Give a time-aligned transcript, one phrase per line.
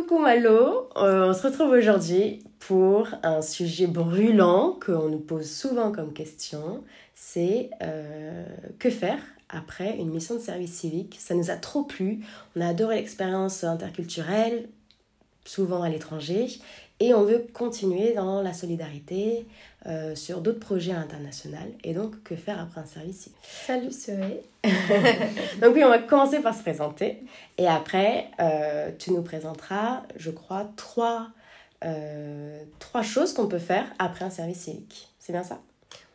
[0.00, 5.92] Coucou Malo, euh, on se retrouve aujourd'hui pour un sujet brûlant qu'on nous pose souvent
[5.92, 6.82] comme question,
[7.14, 8.46] c'est euh,
[8.78, 9.18] que faire
[9.50, 11.16] après une mission de service civique?
[11.18, 12.20] Ça nous a trop plu,
[12.56, 14.70] on a adoré l'expérience interculturelle,
[15.44, 16.48] souvent à l'étranger,
[17.00, 19.46] et on veut continuer dans la solidarité
[19.86, 21.56] euh, sur d'autres projets internationaux.
[21.82, 24.42] Et donc, que faire après un service civique Salut Zoé.
[25.62, 27.22] donc oui, on va commencer par se présenter.
[27.56, 31.28] Et après, euh, tu nous présenteras, je crois, trois,
[31.86, 35.08] euh, trois choses qu'on peut faire après un service civique.
[35.18, 35.58] C'est bien ça?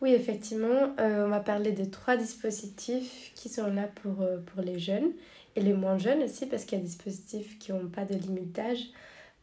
[0.02, 0.93] Oui, effectivement.
[0.99, 5.12] on va parler de trois dispositifs qui sont là pour, pour les jeunes
[5.55, 8.13] et les moins jeunes aussi, parce qu'il y a des dispositifs qui n'ont pas de
[8.13, 8.90] limite d'âge.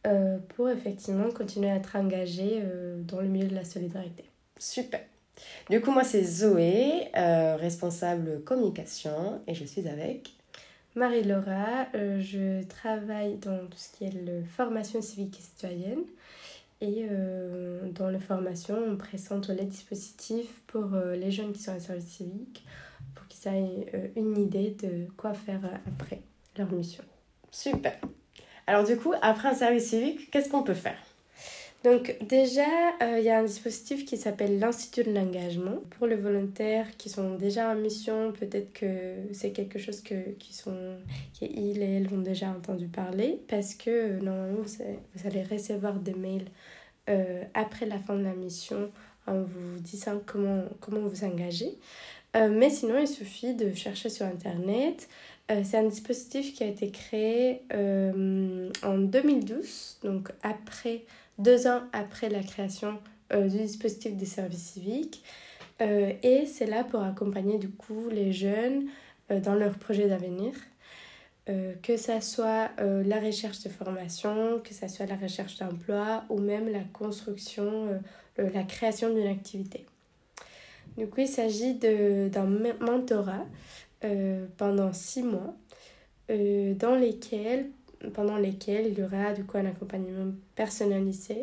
[0.05, 4.25] Euh, pour effectivement continuer à être engagé euh, dans le milieu de la solidarité.
[4.59, 4.99] Super.
[5.69, 10.33] Du coup, moi, c'est Zoé, euh, responsable communication, et je suis avec
[10.95, 11.87] Marie-Laura.
[11.93, 16.03] je travaille dans tout ce qui est la formation civique et citoyenne.
[16.81, 17.07] Et
[17.95, 22.63] dans la formation, on présente les dispositifs pour les jeunes qui sont en service civique,
[23.15, 26.21] pour qu'ils aient une idée de quoi faire après
[26.57, 27.03] leur mission.
[27.49, 27.97] Super.
[28.67, 30.97] Alors du coup, après un service civique, qu'est-ce qu'on peut faire?
[31.83, 32.65] Donc déjà,
[33.01, 35.81] euh, il y a un dispositif qui s'appelle l'Institut de l'engagement.
[35.97, 40.53] Pour les volontaires qui sont déjà en mission, peut-être que c'est quelque chose que, qui
[40.53, 40.95] sont,
[41.33, 46.13] qu'ils et elles ont déjà entendu parler parce que euh, normalement, vous, allez recevoir des
[46.13, 46.47] mails
[47.09, 48.89] euh, après la fin de la mission
[49.27, 51.77] en vous disant comment, comment vous engager.
[52.33, 55.07] mais sinon, il suffit de chercher sur Internet,
[55.63, 57.61] c'est un dispositif qui a été créé
[58.83, 61.03] en 2012, donc après,
[61.37, 62.99] deux ans après la création
[63.31, 65.23] euh, du dispositif des services civiques.
[65.79, 68.85] et c'est là pour accompagner du coup les jeunes
[69.29, 70.53] dans leurs projets d'avenir.
[71.81, 76.69] que ça soit la recherche de formation, que ça soit la recherche d'emploi ou même
[76.71, 77.99] la construction,
[78.37, 79.85] la création d'une activité.
[80.97, 82.45] Du coup, il s'agit d'un
[82.79, 83.45] mentorat
[84.03, 85.55] euh, pendant six mois,
[86.29, 87.69] euh, dans lesquels,
[88.13, 91.37] pendant lesquels il y aura du coup un accompagnement personnalisé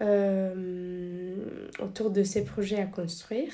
[0.00, 3.52] euh, autour de ces projets à construire.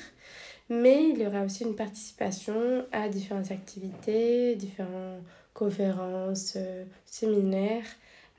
[0.69, 5.21] Mais il y aura aussi une participation à différentes activités, différentes
[5.53, 6.57] conférences,
[7.05, 7.85] séminaires,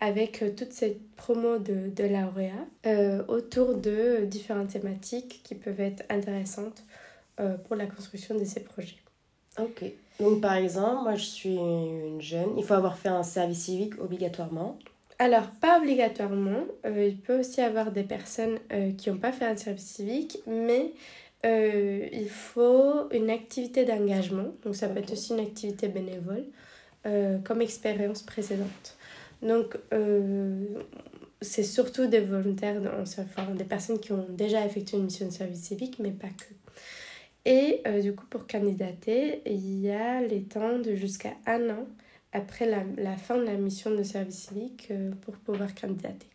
[0.01, 6.83] avec toute cette promo de, de lauréats autour de différentes thématiques qui peuvent être intéressantes
[7.37, 9.05] pour la construction de ces projets.
[9.59, 9.85] Ok.
[10.21, 12.57] Donc, par exemple, moi, je suis une jeune.
[12.57, 14.79] Il faut avoir fait un service civique obligatoirement.
[15.19, 16.65] Alors, pas obligatoirement.
[16.87, 19.87] Euh, il peut aussi y avoir des personnes euh, qui n'ont pas fait un service
[19.87, 20.93] civique, mais
[21.45, 24.53] euh, il faut une activité d'engagement.
[24.65, 26.45] Donc, ça peut être aussi une activité bénévole,
[27.45, 28.97] comme expérience précédente.
[29.43, 29.77] Donc,
[31.43, 35.65] c'est surtout des volontaires, enfin, des personnes qui ont déjà effectué une mission de service
[35.65, 36.64] civique, mais pas que.
[37.45, 41.87] Et euh, du coup, pour candidater, il y a les temps de jusqu'à un an
[42.33, 46.27] après la, fin de la mission de service civique euh, pour pouvoir candidater.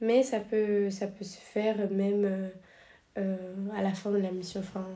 [0.00, 2.50] Mais ça peut, ça peut se faire même
[3.18, 3.36] euh,
[3.74, 4.86] à la fin de la mission, enfin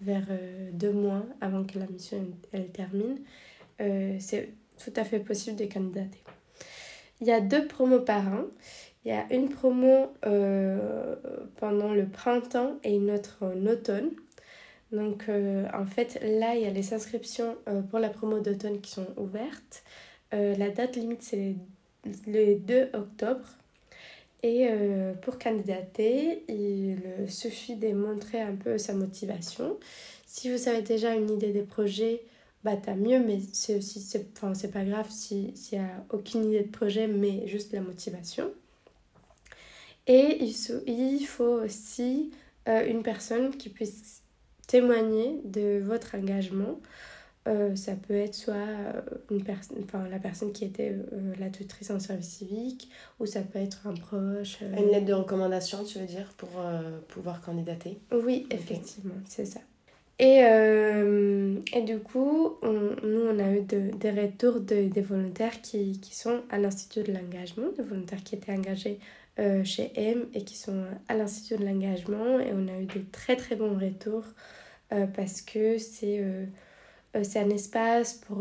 [0.00, 0.26] vers
[0.72, 2.18] deux mois avant que la mission
[2.52, 3.18] elle termine.
[3.78, 4.50] C'est
[4.82, 6.18] tout à fait possible de candidater.
[7.20, 8.44] Il y a deux promos par an.
[9.04, 10.12] Il y a une promo
[11.56, 14.10] pendant le printemps et une autre en automne.
[14.92, 18.80] Donc euh, en fait là il y a les inscriptions euh, pour la promo d'automne
[18.80, 19.82] qui sont ouvertes.
[20.34, 21.56] Euh, la date limite c'est
[22.26, 23.46] le 2 octobre.
[24.42, 24.68] Et
[25.22, 29.76] pour candidater, il suffit de montrer un peu sa motivation.
[30.24, 32.22] Si vous avez déjà une idée des projets,
[32.62, 37.08] bah t'as mieux, mais c'est c'est pas grave s'il n'y a aucune idée de projet,
[37.08, 38.52] mais juste la motivation.
[40.06, 42.30] Et il faut aussi
[42.66, 44.22] une personne qui puisse
[44.66, 46.80] témoigner de votre engagement.
[47.46, 49.00] Euh, ça peut être soit euh,
[49.30, 52.90] une personne, enfin, la personne qui était euh, la tutrice en service civique,
[53.20, 54.58] ou ça peut être un proche.
[54.76, 56.48] Une lettre de recommandation, tu veux dire, pour
[57.08, 57.98] pouvoir candidater?
[58.10, 59.60] Oui, effectivement, c'est ça.
[60.18, 66.16] Et, et du coup, nous, on a eu des retours de, des volontaires qui, qui
[66.16, 68.98] sont à l'Institut de l'engagement, des volontaires qui étaient engagés
[69.62, 72.40] chez M et qui sont à l'Institut de l'engagement.
[72.40, 74.24] Et on a eu des très très bons retours
[74.92, 76.46] euh, parce que c'est euh,
[77.16, 78.38] euh, un espace pour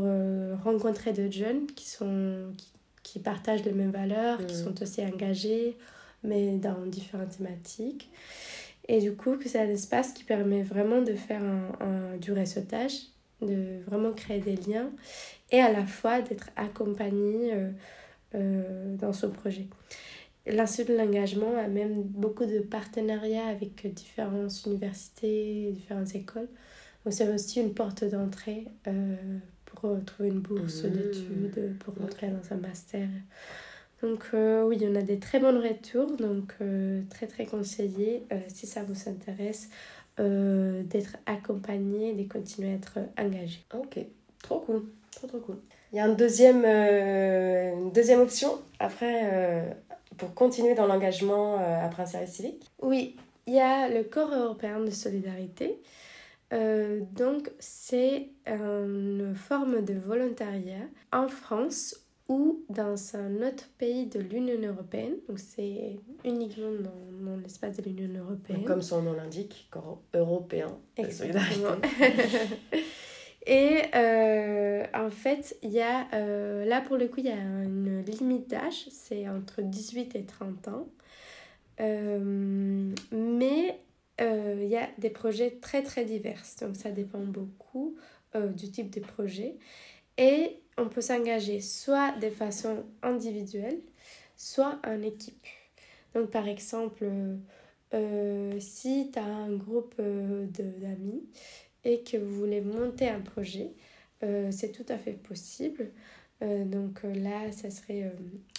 [0.64, 2.72] rencontrer d'autres jeunes qui, sont, qui,
[3.04, 4.64] qui, partagent les mêmes valeurs, qui mm.
[4.64, 5.78] sont aussi engagés,
[6.24, 8.10] mais dans différentes thématiques.
[8.88, 12.94] Et du coup, que c'est un espace qui permet vraiment de faire un, du réseautage,
[13.42, 14.92] de vraiment créer des liens
[15.52, 17.52] et à la fois d'être accompagné
[18.34, 19.66] dans son projet.
[20.48, 26.48] L'Institut de l'engagement a même beaucoup de partenariats avec différentes universités, différentes écoles.
[27.04, 28.68] Donc c'est aussi une porte d'entrée
[29.66, 30.90] pour trouver une bourse mmh.
[30.90, 33.08] d'études, pour rentrer dans un master.
[34.02, 36.56] Donc oui, on a des très bons retours, donc
[37.10, 39.70] très très conseillé si ça vous intéresse
[40.22, 43.60] euh, d'être accompagné, de continuer à être engagé.
[43.74, 44.00] Ok,
[44.42, 45.58] trop cool, trop trop cool.
[45.92, 49.70] Il y a une deuxième, euh, une deuxième option après euh,
[50.18, 53.16] pour continuer dans l'engagement après un service civique Oui,
[53.48, 55.82] il y a le Corps européen de solidarité.
[56.52, 64.60] donc, c'est une forme de volontariat en France ou dans un autre pays de l'Union
[64.62, 65.16] européenne.
[65.28, 68.64] Donc c'est uniquement dans, dans l'espace de l'Union européenne.
[68.66, 70.78] Comme son nom l'indique, corps européen.
[70.98, 71.76] Exactement.
[73.46, 77.36] Et euh, en fait, il y a, euh, là pour le coup, il y a
[77.36, 80.88] une limite d'âge, c'est entre 18 et 30 ans.
[81.80, 83.80] Euh, mais
[84.20, 87.98] il y a des projets très très divers, donc ça dépend beaucoup
[88.34, 89.58] du type de projet.
[90.18, 93.80] Et on peut s'engager soit de façon individuelle,
[94.38, 95.46] soit en équipe.
[96.14, 97.06] Donc par exemple,
[98.60, 101.28] si tu as un groupe d'amis
[101.86, 103.72] et que vous voulez monter un projet,
[104.24, 105.92] euh, c'est tout à fait possible.
[106.42, 108.12] donc là, ça serait,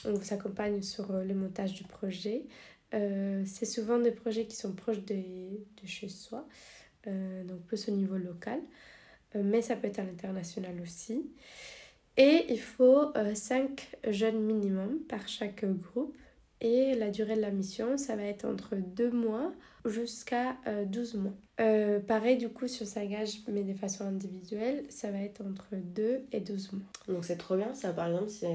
[0.06, 2.46] on vous accompagne sur le montage du projet.
[2.90, 6.48] c'est souvent des projets qui sont proches de, de chez soi,
[7.04, 8.60] donc plus au niveau local,
[9.34, 11.26] mais ça peut être à l'international aussi.
[12.16, 16.16] Et il faut 5 euh, jeunes minimum par chaque groupe.
[16.62, 19.52] Et la durée de la mission, ça va être entre 2 mois
[19.88, 20.56] jusqu'à
[20.86, 21.32] 12 euh, mois.
[21.60, 26.20] Euh, pareil, du coup, sur gage mais de façon individuelle, ça va être entre 2
[26.32, 26.82] et 12 mois.
[27.08, 28.46] Donc c'est trop bien, ça par exemple, si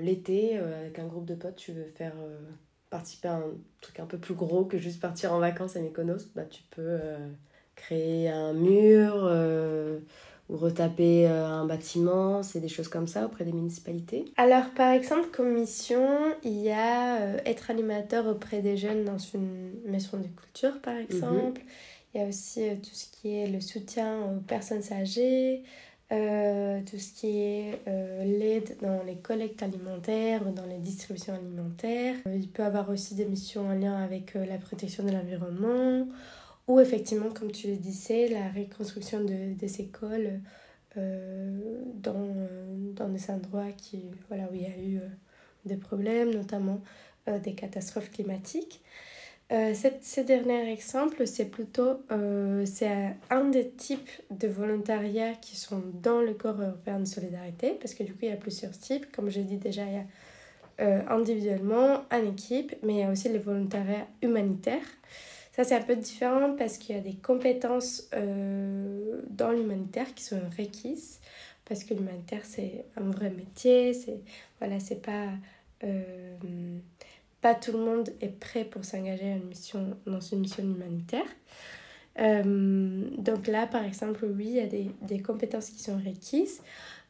[0.00, 2.14] l'été, avec un groupe de potes, tu veux faire
[2.90, 3.44] participer à un
[3.80, 6.98] truc un peu plus gros que juste partir en vacances à Mykonos, bah, tu peux
[7.74, 9.28] créer un mur
[10.48, 14.92] ou retaper euh, un bâtiment, c'est des choses comme ça auprès des municipalités Alors par
[14.92, 16.06] exemple comme mission,
[16.44, 20.96] il y a euh, être animateur auprès des jeunes dans une maison de culture par
[20.96, 21.62] exemple.
[22.14, 25.62] Il y a aussi euh, tout ce qui est le soutien aux personnes âgées,
[26.08, 27.80] tout ce qui est
[28.24, 32.14] l'aide dans les collectes alimentaires ou dans les distributions alimentaires.
[32.32, 36.06] il peut y avoir aussi des missions en lien avec la protection de l'environnement
[36.68, 40.40] ou effectivement, comme tu le disais, la reconstruction de, des écoles
[40.96, 41.58] euh,
[41.94, 42.34] dans,
[42.94, 45.08] dans des endroits qui, voilà, où il y a eu euh,
[45.64, 46.80] des problèmes, notamment
[47.28, 48.80] euh, des catastrophes climatiques.
[49.48, 52.00] Cette, ces derniers exemples, c'est plutôt
[52.64, 57.94] c'est un des types de volontariat qui sont dans le corps européen de solidarité, parce
[57.94, 59.06] que du coup, il y a plusieurs types.
[59.12, 63.28] Comme je dis déjà, il y a individuellement, en équipe, mais il y a aussi
[63.28, 64.82] le volontariat humanitaire.
[65.56, 70.22] Ça, c'est un peu différent parce qu'il y a des compétences euh, dans l'humanitaire qui
[70.22, 71.18] sont requises.
[71.64, 73.94] Parce que l'humanitaire, c'est un vrai métier.
[73.94, 74.20] C'est
[74.60, 74.76] voilà,
[75.84, 76.78] euh,
[77.40, 79.40] pas tout le monde est prêt pour s'engager
[80.04, 81.26] dans une mission humanitaire.
[82.18, 86.60] Euh, donc là, par exemple, oui, il y a des compétences qui sont requises.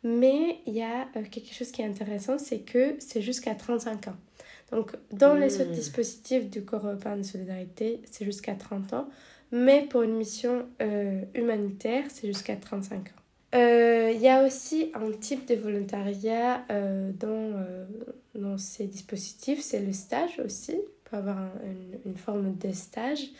[0.04, 4.16] Mais il y a quelque chose qui est intéressant, c'est que c'est jusqu'à 35 ans.
[4.72, 5.74] Donc, dans les autres hmm.
[5.74, 9.08] dispositifs du Corps européen de solidarité, c'est jusqu'à 30 ans.
[9.52, 13.00] Mais pour une mission euh, humanitaire, c'est jusqu'à 35 ans.
[13.54, 17.64] Euh, il y a aussi un type de volontariat euh, dans,
[18.34, 20.74] dans ces dispositifs, c'est le stage aussi.
[20.74, 23.30] On peut avoir une, une, forme de stage.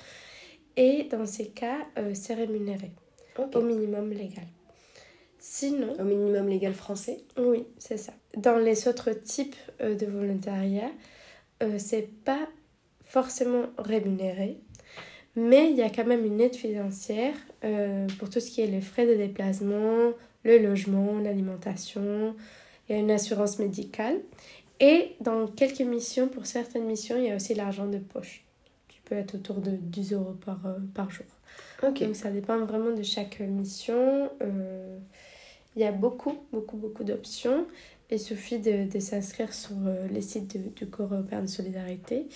[0.76, 1.78] Et dans ces cas,
[2.14, 2.92] c'est rémunéré
[3.54, 4.46] au minimum légal.
[5.38, 5.94] Sinon.
[5.98, 7.18] Au minimum légal français?
[7.36, 8.12] Oui, c'est ça.
[8.36, 10.90] Dans les autres types de volontariat,
[11.62, 12.48] euh, c'est pas
[13.04, 14.58] forcément rémunéré,
[15.36, 17.34] mais il y a quand même une aide financière
[17.64, 20.12] euh, pour tout ce qui est les frais de déplacement,
[20.44, 22.34] le logement, l'alimentation,
[22.88, 24.20] il y a une assurance médicale.
[24.80, 28.44] Et dans quelques missions, pour certaines missions, il y a aussi l'argent de poche,
[28.88, 31.26] qui peut être autour de 10 euros par, euh, par jour.
[31.82, 34.30] Donc ça dépend vraiment de chaque mission.
[35.74, 37.66] il y a beaucoup, beaucoup, beaucoup d'options.
[38.10, 42.28] Il suffit de, de s'inscrire sur euh, les sites du Corps européen de solidarité.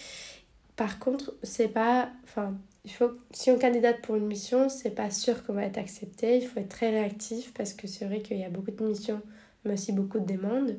[0.77, 2.11] Par contre, c'est pas.
[2.25, 5.79] Enfin, il faut, si on candidate pour une mission, c'est pas sûr qu'on va être
[5.79, 6.39] accepté.
[6.39, 9.21] Il faut être très réactif parce que c'est vrai qu'il y a beaucoup de missions,
[9.65, 10.77] mais aussi beaucoup de demandes.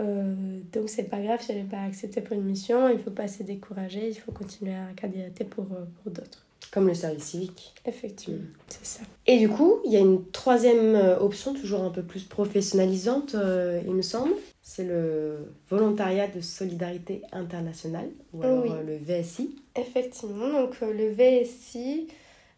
[0.00, 3.10] Euh, donc c'est pas grave si elle n'est pas acceptée pour une mission, il faut
[3.10, 6.46] pas se décourager, il faut continuer à candidater pour, euh, pour d'autres.
[6.72, 7.74] Comme le service civique.
[7.84, 9.00] Effectivement, c'est ça.
[9.26, 13.34] Et du coup, il y a une troisième euh, option, toujours un peu plus professionnalisante,
[13.34, 14.32] euh, il me semble.
[14.62, 19.56] C'est le volontariat de solidarité internationale, ou alors euh, le VSI.
[19.74, 22.06] Effectivement, donc le VSI,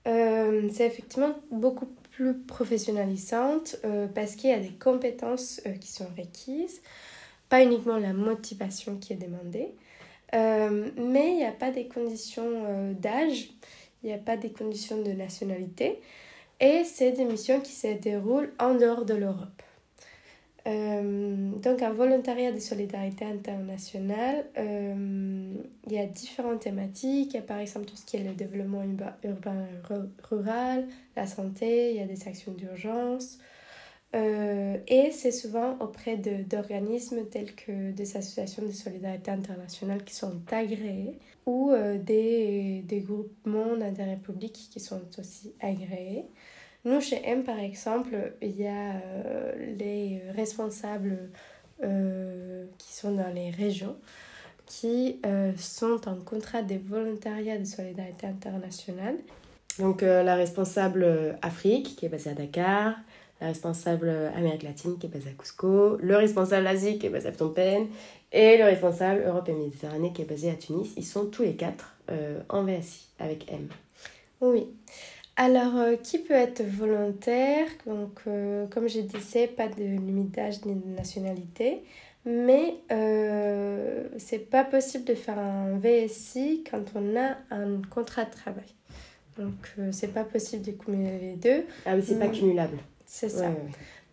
[0.05, 3.77] c'est effectivement beaucoup plus professionnalisante
[4.15, 6.83] parce qu'il y a des compétences qui sont requises,
[7.49, 9.75] pas uniquement la motivation qui est demandée.
[10.33, 13.51] mais il n'y a pas des conditions d'âge
[14.03, 16.01] il n'y a pas des conditions de nationalité.
[16.61, 19.63] Et c'est des missions qui se déroulent en dehors de l'Europe.
[20.69, 25.55] Euh, donc, un volontariat de solidarité internationale, euh,
[25.87, 27.35] il y a différentes thématiques.
[27.35, 28.85] Il y a par exemple tout ce qui est le développement
[29.25, 29.67] urbain,
[30.23, 33.39] rural, la santé, il y a des actions d'urgence.
[34.15, 40.43] Euh, et c'est souvent auprès d'organismes tels que des associations de solidarité internationale qui sont
[40.51, 41.73] agréées ou
[42.05, 43.52] des, des, groupements
[43.83, 46.25] d'intérêt public qui sont aussi agréés.
[46.85, 51.31] Nous, chez M, par exemple, il y a euh, les responsables
[52.79, 53.97] qui sont dans les régions
[54.67, 55.21] qui
[55.59, 59.17] sont en contrat de volontariat de solidarité internationale.
[59.81, 62.95] Donc la responsable Afrique qui est basée à Dakar,
[63.41, 67.29] la responsable Amérique latine qui est basée à Cusco, le responsable Asie qui est basé
[67.29, 67.53] à Phnom
[68.33, 70.93] et le responsable Europe et Méditerranée qui est basé à Tunis.
[70.97, 73.69] Ils sont tous les quatre euh, en VSI avec M.
[74.41, 74.67] Oui.
[75.37, 77.67] Alors, euh, qui peut être volontaire?
[77.87, 81.83] Donc, euh, comme je disais, pas de limite d'âge ni de nationalité.
[82.25, 82.77] Mais
[84.17, 88.69] c'est pas possible de faire un VSI quand on a un contrat de travail.
[89.37, 91.65] Donc, c'est pas possible de cumuler les deux.
[91.85, 92.79] Ah oui, c'est pas cumulable.
[93.07, 93.51] C'est ça.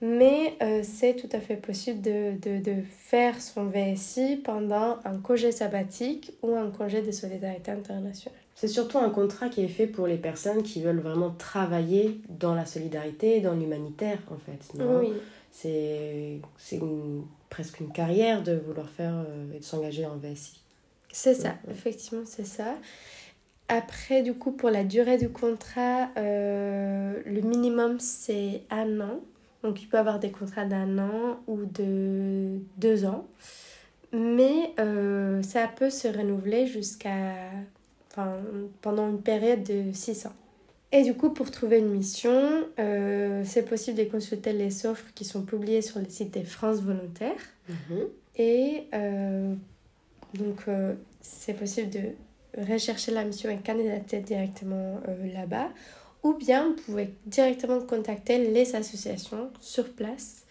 [0.02, 5.18] Mais euh, c'est tout à fait possible de, de, de, faire son VSI pendant un
[5.18, 8.40] congé sabbatique ou un congé de solidarité internationale.
[8.56, 12.56] C'est surtout un contrat qui est fait pour les personnes qui veulent vraiment travailler dans
[12.56, 14.82] la solidarité, dans l'humanitaire en fait.
[14.82, 15.14] Oui.
[15.52, 16.80] C'est
[17.50, 20.62] presque une carrière de vouloir faire euh, et de s'engager en VSI.
[21.12, 22.76] C'est ça, effectivement, c'est ça.
[23.68, 29.20] Après, du coup, pour la durée du contrat, euh, le minimum c'est un an.
[29.64, 33.28] Donc, il peut avoir des contrats d'un an ou de deux ans.
[34.12, 37.34] Mais euh, ça peut se renouveler jusqu'à.
[38.12, 38.38] Enfin,
[38.82, 40.34] pendant une période de six ans.
[40.92, 45.24] Et du coup, pour trouver une mission, euh, c'est possible de consulter les offres qui
[45.24, 47.36] sont publiées sur le site des France Volontaires.
[47.68, 48.08] Mhm.
[48.38, 48.88] Et
[50.34, 50.66] donc,
[51.22, 52.00] c'est possible de
[52.58, 55.70] rechercher la mission et candidater directement euh, là-bas.
[56.24, 60.46] Ou bien vous pouvez directement contacter les associations sur place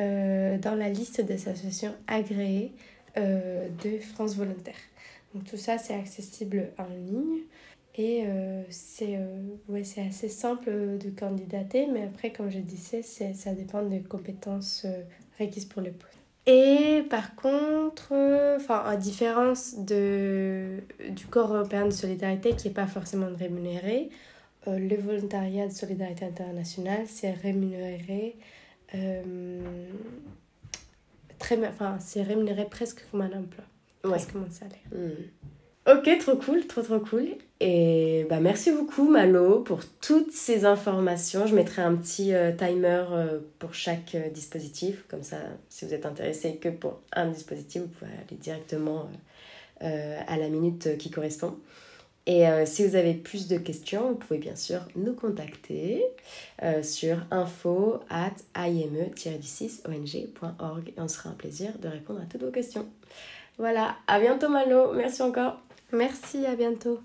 [0.00, 2.72] euh, dans la liste des associations agréées
[3.16, 4.74] euh, de France Volontaire.
[5.34, 7.40] Donc tout ça, c'est accessible en ligne.
[7.96, 8.24] Et
[8.70, 9.20] c'est
[9.68, 14.84] ouais, assez simple de candidater, mais après, comme je disais, ça dépend des compétences
[15.38, 16.18] requises pour le poste.
[16.46, 18.12] Et par contre,
[18.56, 24.10] enfin, à différence de, du corps européen de solidarité qui n'est pas forcément rémunéré,
[24.68, 28.36] euh, le volontariat de solidarité internationale, c'est rémunéré,
[28.94, 29.62] euh,
[31.38, 33.64] très, enfin, c'est rémunéré presque comme un emploi,
[34.02, 34.78] presque comme un salaire.
[34.92, 35.24] Hmm.
[35.86, 37.26] Ok, trop cool, trop trop cool.
[37.60, 41.46] Et bah merci beaucoup Malo pour toutes ces informations.
[41.46, 43.04] Je mettrai un petit euh, timer
[43.58, 45.04] pour chaque dispositif.
[45.08, 45.36] Comme ça,
[45.68, 49.10] si vous êtes intéressé que pour un dispositif, vous pouvez aller directement
[49.80, 51.58] à la minute qui correspond.
[52.26, 56.02] Et si vous avez plus de questions, vous pouvez bien sûr nous contacter
[56.82, 62.88] sur info at ime-6ong.org et on sera un plaisir de répondre à toutes vos questions.
[63.58, 65.60] Voilà, à bientôt Malo, merci encore.
[65.92, 67.00] Merci, à bientôt.